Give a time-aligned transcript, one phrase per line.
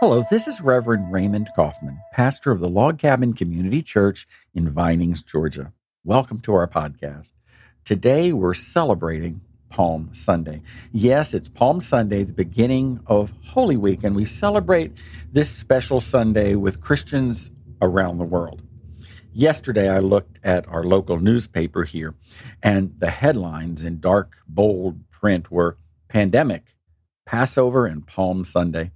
[0.00, 5.22] Hello, this is Reverend Raymond Coffman, pastor of the Log Cabin Community Church in Vinings,
[5.22, 5.74] Georgia.
[6.04, 7.34] Welcome to our podcast.
[7.84, 10.62] Today we're celebrating Palm Sunday.
[10.90, 14.94] Yes, it's Palm Sunday, the beginning of Holy Week, and we celebrate
[15.30, 17.50] this special Sunday with Christians
[17.82, 18.62] around the world.
[19.34, 22.14] Yesterday, I looked at our local newspaper here,
[22.62, 25.76] and the headlines in dark, bold print were
[26.08, 26.74] Pandemic,
[27.26, 28.92] Passover, and Palm Sunday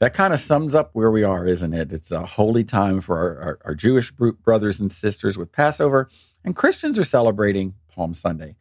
[0.00, 1.92] that kind of sums up where we are, isn't it?
[1.92, 6.08] It's a holy time for our, our, our, Jewish brothers and sisters with Passover,
[6.42, 8.56] and Christians are celebrating Palm Sunday.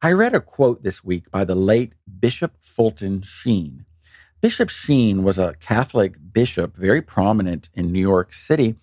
[0.00, 3.84] I read a quote this week by the late Bishop Fulton Sheen.
[4.40, 8.76] Bishop Sheen was a Catholic bishop, very prominent in New York City,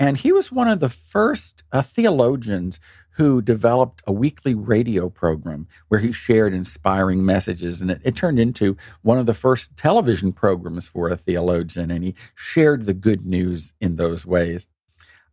[0.00, 2.80] and he was one of the first uh, theologians
[3.16, 7.82] who developed a weekly radio program where he shared inspiring messages.
[7.82, 11.90] And it, it, turned into one of the first television programs for a theologian.
[11.90, 14.66] And he shared the good news in those ways.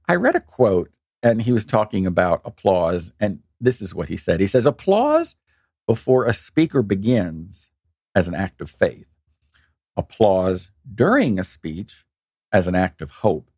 [0.06, 0.92] I read a quote,
[1.24, 3.14] and he was talking about applause.
[3.22, 5.36] And this is what he said He says, Applause
[5.88, 7.70] before a speaker begins
[8.14, 9.08] as an act of faith,
[9.96, 12.04] applause during a speech
[12.52, 13.50] as an act of hope,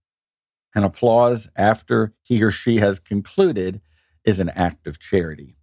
[0.75, 3.81] and applause after he or she has concluded
[4.23, 5.55] is an act of charity.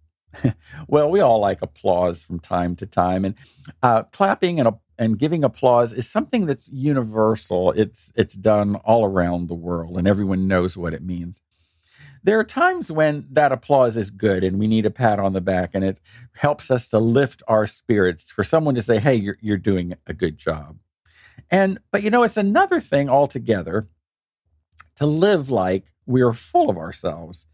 [0.87, 3.35] well, we all like applause from time to time, and
[3.81, 7.71] uh, clapping and, and giving applause is something that's universal.
[7.71, 11.41] It's it's done all around the world, and everyone knows what it means.
[12.23, 15.41] There are times when that applause is good, and we need a pat on the
[15.41, 15.99] back, and it
[16.33, 20.13] helps us to lift our spirits for someone to say, "Hey, you're you're doing a
[20.13, 20.77] good job."
[21.49, 23.87] And but you know, it's another thing altogether
[24.97, 27.45] to live like we are full of ourselves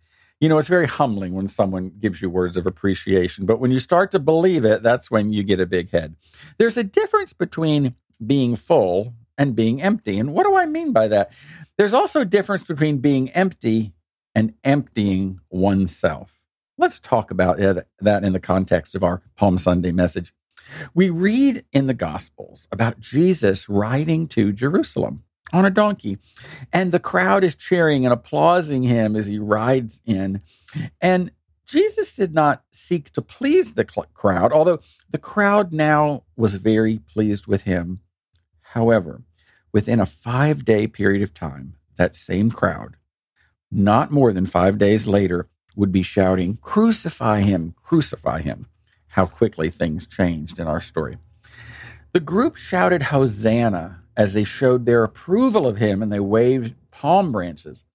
[0.44, 3.46] you know, it's very humbling when someone gives you words of appreciation.
[3.46, 6.18] But when you start to believe it, that's when you get a big head.
[6.58, 7.96] There's a difference between
[8.28, 10.20] being full and being empty.
[10.20, 11.32] And what do I mean by that?
[11.78, 13.94] There's also a difference between being empty
[14.36, 16.44] and emptying oneself.
[16.78, 17.58] Let's talk about
[18.02, 20.34] that in the context of our Palm Sunday message.
[20.94, 25.24] We read in the Gospels about Jesus riding to Jerusalem
[25.54, 26.18] on a donkey.
[26.74, 30.42] And the crowd is cheering and applauding him as he rides in.
[31.00, 31.32] And
[31.66, 37.48] Jesus did not seek to please the crowd, although the crowd now was very pleased
[37.48, 38.02] with him.
[38.62, 39.22] However,
[39.72, 42.98] within a five day period of time, that same crowd,
[43.72, 48.68] not more than five days later, would be shouting, Crucify him, crucify him.
[49.10, 51.18] How quickly things changed in our story.
[52.14, 57.32] The group shouted Hosanna as they showed their approval of him and they waved palm
[57.32, 57.86] branches.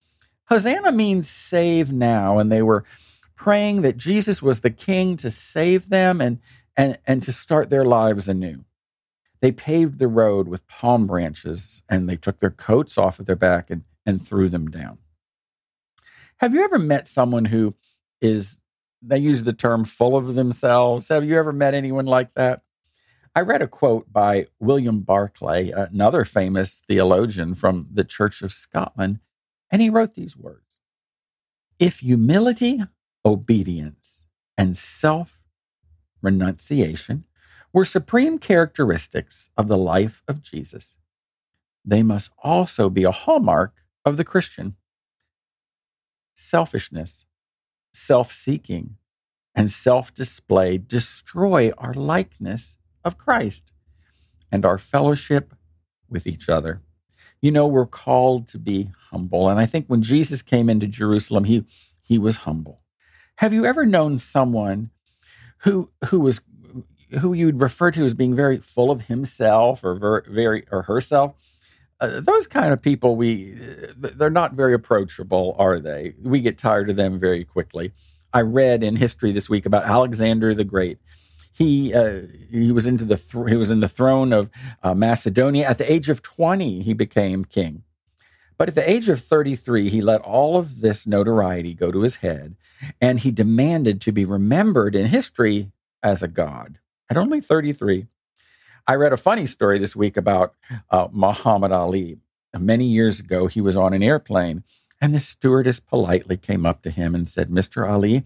[0.48, 2.84] Hosanna means save now, and they were
[3.36, 6.38] praying that Jesus was the king to save them and,
[6.76, 8.64] and, and to start their lives anew.
[9.40, 13.36] They paved the road with palm branches and they took their coats off of their
[13.36, 14.98] back and, and threw them down.
[16.38, 17.74] Have you ever met someone who
[18.20, 18.60] is,
[19.00, 21.08] they use the term full of themselves?
[21.08, 22.62] Have you ever met anyone like that?
[23.34, 29.20] I read a quote by William Barclay, another famous theologian from the Church of Scotland,
[29.70, 30.80] and he wrote these words
[31.78, 32.82] If humility,
[33.24, 34.24] obedience,
[34.56, 35.38] and self
[36.22, 37.24] renunciation
[37.72, 40.98] were supreme characteristics of the life of Jesus,
[41.84, 43.74] they must also be a hallmark
[44.04, 44.76] of the Christian.
[46.34, 47.26] Selfishness,
[47.92, 48.96] self seeking,
[49.54, 53.72] and self display destroy our likeness of Christ
[54.50, 55.54] and our fellowship
[56.08, 56.82] with each other.
[57.40, 59.48] You know, we're called to be humble.
[59.48, 61.64] And I think when Jesus came into Jerusalem, he,
[62.02, 62.80] he was humble.
[63.36, 64.90] Have you ever known someone
[65.58, 66.40] who, who was
[67.20, 71.34] who you'd refer to as being very full of himself or very, very or herself?
[72.00, 73.58] Uh, those kind of people we
[73.96, 77.92] they're not very approachable are they we get tired of them very quickly
[78.32, 80.98] i read in history this week about alexander the great
[81.58, 82.20] he uh,
[82.50, 84.48] he was into the th- he was in the throne of
[84.82, 85.68] uh, Macedonia.
[85.68, 87.82] At the age of 20 he became king.
[88.56, 92.16] But at the age of 33 he let all of this notoriety go to his
[92.16, 92.56] head
[93.00, 95.72] and he demanded to be remembered in history
[96.02, 96.78] as a god.
[97.10, 98.06] At only 33
[98.86, 100.54] I read a funny story this week about
[100.90, 102.18] uh, Muhammad Ali.
[102.56, 104.62] Many years ago he was on an airplane
[105.00, 107.88] and the stewardess politely came up to him and said, Mr.
[107.88, 108.24] Ali,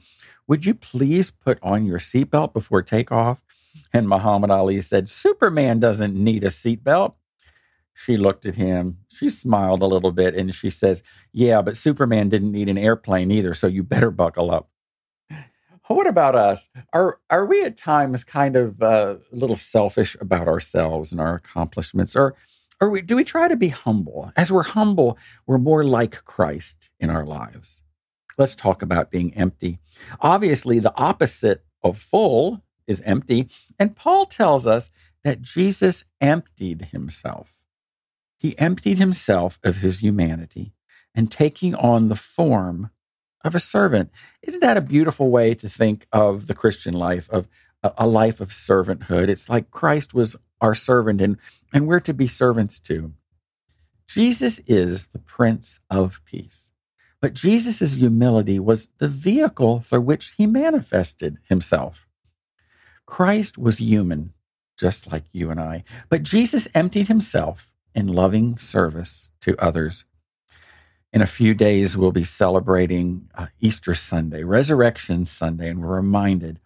[0.52, 3.43] would you please put on your seatbelt before takeoff?
[3.90, 7.14] And Muhammad Ali said, Superman doesn't need a seatbelt.
[7.94, 8.99] She looked at him.
[9.08, 11.02] She smiled a little bit and she says,
[11.32, 14.69] Yeah, but Superman didn't need an airplane either, so you better buckle up.
[15.88, 16.69] What about us?
[16.93, 21.34] Are are we at times kind of uh, a little selfish about ourselves and our
[21.37, 22.34] accomplishments, or
[22.81, 24.32] Or we, do we try to be humble?
[24.37, 27.81] As we're humble, we're more like Christ in our lives.
[28.38, 29.79] Let's talk about being empty.
[30.20, 33.49] Obviously, the opposite of full is empty.
[33.79, 34.90] And Paul tells us
[35.25, 37.55] that Jesus emptied himself.
[38.38, 40.73] He emptied himself of his humanity
[41.14, 42.90] and taking on the form
[43.44, 44.11] of a servant.
[44.43, 47.46] Isn't that a beautiful way to think of the Christian life, of
[47.82, 49.28] a life of servanthood?
[49.28, 51.37] It's like Christ was our servant and,
[51.73, 53.12] and we're to be servants too.
[54.08, 56.71] Jesus is the Prince of Peace.
[57.22, 62.06] But Jesus' humility was the vehicle through which he manifested himself.
[63.06, 64.34] Christ was human,
[64.76, 70.04] just like you and I, but Jesus emptied himself in loving service to others.
[71.14, 76.60] In a few days, we'll be celebrating uh, Easter Sunday, Resurrection Sunday, and we're reminded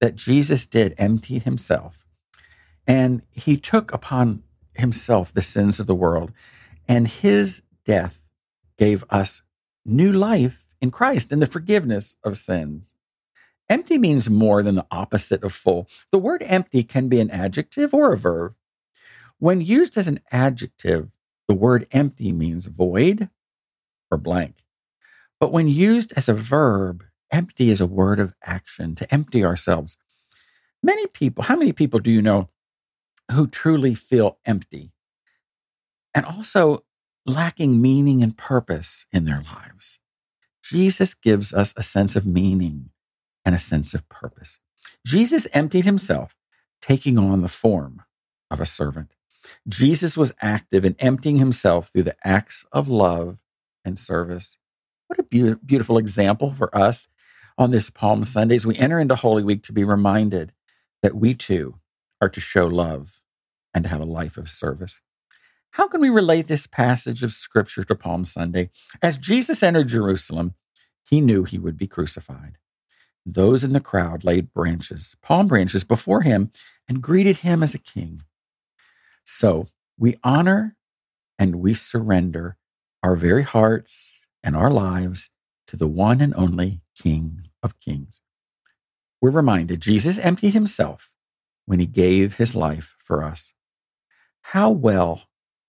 [0.00, 2.04] that Jesus did empty himself
[2.86, 4.42] and he took upon
[4.74, 6.32] himself the sins of the world,
[6.88, 8.20] and his death
[8.76, 9.42] gave us
[9.84, 12.94] new life in Christ and the forgiveness of sins.
[13.68, 15.88] Empty means more than the opposite of full.
[16.12, 18.54] The word empty can be an adjective or a verb.
[19.38, 21.08] When used as an adjective,
[21.48, 23.30] the word empty means void
[24.10, 24.64] or blank.
[25.40, 29.96] But when used as a verb, empty is a word of action, to empty ourselves.
[30.82, 32.50] Many people, how many people do you know
[33.32, 34.92] who truly feel empty
[36.14, 36.84] and also
[37.26, 40.00] lacking meaning and purpose in their lives?
[40.62, 42.90] Jesus gives us a sense of meaning
[43.44, 44.58] and a sense of purpose.
[45.06, 46.34] Jesus emptied himself,
[46.80, 48.02] taking on the form
[48.50, 49.12] of a servant.
[49.68, 53.38] Jesus was active in emptying himself through the acts of love
[53.84, 54.56] and service.
[55.08, 57.08] What a be- beautiful example for us
[57.58, 60.52] on this Palm Sunday as we enter into Holy Week to be reminded
[61.02, 61.76] that we too
[62.20, 63.20] are to show love
[63.74, 65.00] and to have a life of service.
[65.74, 68.70] How can we relate this passage of Scripture to Palm Sunday?
[69.02, 70.54] As Jesus entered Jerusalem,
[71.02, 72.58] he knew he would be crucified.
[73.26, 76.52] Those in the crowd laid branches, palm branches, before him
[76.88, 78.22] and greeted him as a king.
[79.24, 79.66] So
[79.98, 80.76] we honor
[81.40, 82.56] and we surrender
[83.02, 85.30] our very hearts and our lives
[85.66, 88.20] to the one and only King of Kings.
[89.20, 91.10] We're reminded Jesus emptied himself
[91.66, 93.54] when he gave his life for us.
[94.42, 95.22] How well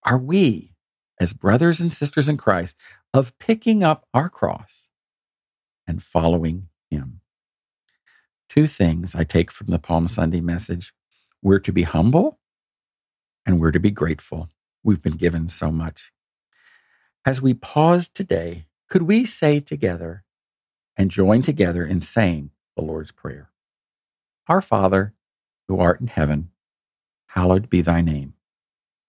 [0.06, 0.76] are we,
[1.20, 2.76] as brothers and sisters in Christ,
[3.14, 4.90] of picking up our cross
[5.88, 7.22] and following him?
[8.48, 10.94] Two things I take from the Palm Sunday message
[11.42, 12.40] we're to be humble
[13.46, 14.50] and we're to be grateful.
[14.84, 16.12] We've been given so much.
[17.26, 20.24] As we pause today, could we say together
[20.96, 23.52] and join together in saying the Lord's Prayer?
[24.48, 25.14] Our Father,
[25.68, 26.52] who art in heaven,
[27.28, 28.36] hallowed be thy name.